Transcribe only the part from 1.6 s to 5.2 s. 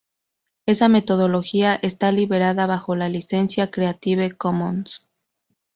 está liberada bajo la licencia Creative Commons.